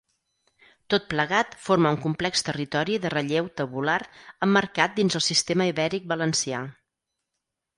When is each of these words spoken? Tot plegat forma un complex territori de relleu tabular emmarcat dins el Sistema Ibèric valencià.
Tot 0.93 1.03
plegat 1.11 1.51
forma 1.65 1.91
un 1.97 1.99
complex 2.05 2.43
territori 2.47 2.95
de 3.03 3.11
relleu 3.15 3.51
tabular 3.61 3.99
emmarcat 4.47 4.97
dins 5.01 5.19
el 5.21 5.27
Sistema 5.27 5.69
Ibèric 5.75 6.09
valencià. 6.17 6.65